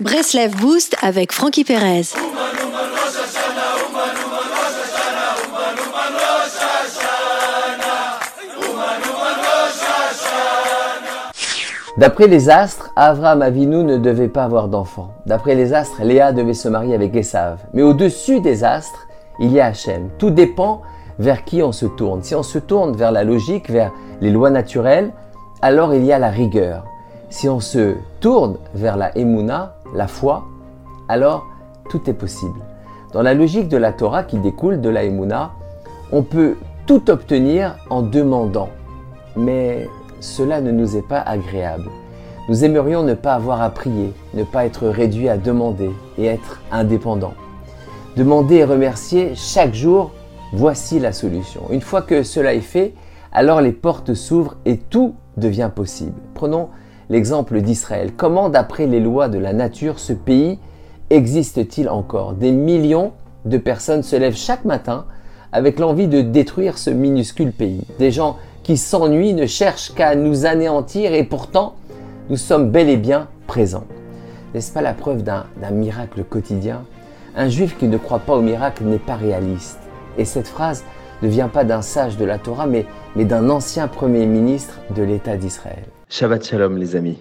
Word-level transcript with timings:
Breslev 0.00 0.56
Boost 0.56 0.96
avec 1.02 1.30
Frankie 1.30 1.62
Perez. 1.62 2.14
D'après 11.98 12.28
les 12.28 12.48
astres, 12.48 12.90
Avraham 12.96 13.42
Avinu 13.42 13.84
ne 13.84 13.98
devait 13.98 14.28
pas 14.28 14.44
avoir 14.44 14.68
d'enfant. 14.68 15.12
D'après 15.26 15.54
les 15.54 15.74
astres, 15.74 16.02
Léa 16.02 16.32
devait 16.32 16.54
se 16.54 16.70
marier 16.70 16.94
avec 16.94 17.14
Esav. 17.14 17.58
Mais 17.74 17.82
au-dessus 17.82 18.40
des 18.40 18.64
astres, 18.64 19.06
il 19.38 19.52
y 19.52 19.60
a 19.60 19.66
Hachem. 19.66 20.08
Tout 20.16 20.30
dépend 20.30 20.80
vers 21.18 21.44
qui 21.44 21.62
on 21.62 21.72
se 21.72 21.84
tourne. 21.84 22.22
Si 22.22 22.34
on 22.34 22.42
se 22.42 22.58
tourne 22.58 22.96
vers 22.96 23.12
la 23.12 23.22
logique, 23.22 23.68
vers 23.68 23.92
les 24.22 24.30
lois 24.30 24.48
naturelles, 24.48 25.12
alors 25.60 25.92
il 25.92 26.06
y 26.06 26.12
a 26.14 26.18
la 26.18 26.30
rigueur. 26.30 26.86
Si 27.30 27.48
on 27.48 27.60
se 27.60 27.94
tourne 28.18 28.56
vers 28.74 28.96
la 28.96 29.16
Emouna, 29.16 29.76
la 29.94 30.08
foi, 30.08 30.44
alors 31.08 31.46
tout 31.88 32.10
est 32.10 32.14
possible. 32.14 32.58
Dans 33.12 33.22
la 33.22 33.34
logique 33.34 33.68
de 33.68 33.76
la 33.76 33.92
Torah 33.92 34.24
qui 34.24 34.36
découle 34.38 34.80
de 34.80 34.88
la 34.88 35.04
Emouna, 35.04 35.52
on 36.10 36.24
peut 36.24 36.56
tout 36.86 37.08
obtenir 37.08 37.76
en 37.88 38.02
demandant. 38.02 38.68
Mais 39.36 39.88
cela 40.18 40.60
ne 40.60 40.72
nous 40.72 40.96
est 40.96 41.06
pas 41.06 41.20
agréable. 41.20 41.88
Nous 42.48 42.64
aimerions 42.64 43.04
ne 43.04 43.14
pas 43.14 43.34
avoir 43.34 43.62
à 43.62 43.70
prier, 43.70 44.12
ne 44.34 44.42
pas 44.42 44.66
être 44.66 44.88
réduit 44.88 45.28
à 45.28 45.38
demander 45.38 45.92
et 46.18 46.26
être 46.26 46.60
indépendant. 46.72 47.34
Demander 48.16 48.56
et 48.56 48.64
remercier 48.64 49.36
chaque 49.36 49.72
jour, 49.72 50.10
voici 50.52 50.98
la 50.98 51.12
solution. 51.12 51.62
Une 51.70 51.80
fois 51.80 52.02
que 52.02 52.24
cela 52.24 52.54
est 52.54 52.60
fait, 52.60 52.92
alors 53.32 53.60
les 53.60 53.70
portes 53.70 54.14
s'ouvrent 54.14 54.56
et 54.64 54.78
tout 54.78 55.14
devient 55.36 55.70
possible. 55.72 56.18
Prenons 56.34 56.70
l'exemple 57.10 57.60
d'Israël. 57.60 58.12
Comment, 58.16 58.48
d'après 58.48 58.86
les 58.86 59.00
lois 59.00 59.28
de 59.28 59.38
la 59.38 59.52
nature, 59.52 59.98
ce 59.98 60.14
pays 60.14 60.58
existe-t-il 61.10 61.90
encore? 61.90 62.32
Des 62.32 62.52
millions 62.52 63.12
de 63.44 63.58
personnes 63.58 64.02
se 64.02 64.16
lèvent 64.16 64.36
chaque 64.36 64.64
matin 64.64 65.04
avec 65.52 65.78
l'envie 65.80 66.06
de 66.06 66.22
détruire 66.22 66.78
ce 66.78 66.90
minuscule 66.90 67.52
pays. 67.52 67.82
Des 67.98 68.12
gens 68.12 68.36
qui 68.62 68.76
s'ennuient 68.76 69.34
ne 69.34 69.46
cherchent 69.46 69.92
qu'à 69.92 70.14
nous 70.14 70.46
anéantir 70.46 71.12
et 71.12 71.24
pourtant 71.24 71.74
nous 72.30 72.36
sommes 72.36 72.70
bel 72.70 72.88
et 72.88 72.96
bien 72.96 73.26
présents. 73.48 73.86
N'est-ce 74.54 74.72
pas 74.72 74.82
la 74.82 74.94
preuve 74.94 75.24
d'un 75.24 75.44
miracle 75.72 76.22
quotidien? 76.22 76.82
Un 77.36 77.48
juif 77.48 77.76
qui 77.78 77.88
ne 77.88 77.98
croit 77.98 78.20
pas 78.20 78.34
au 78.34 78.42
miracle 78.42 78.84
n'est 78.84 78.98
pas 78.98 79.16
réaliste. 79.16 79.78
Et 80.16 80.24
cette 80.24 80.48
phrase 80.48 80.84
ne 81.22 81.28
vient 81.28 81.48
pas 81.48 81.64
d'un 81.64 81.82
sage 81.82 82.16
de 82.16 82.24
la 82.24 82.38
Torah, 82.38 82.66
mais, 82.66 82.86
d'un 83.16 83.50
ancien 83.50 83.88
premier 83.88 84.26
ministre 84.26 84.78
de 84.94 85.02
l'État 85.02 85.36
d'Israël. 85.36 85.84
Shabbat 86.08 86.44
Shalom 86.44 86.76
les 86.76 86.96
amis. 86.96 87.08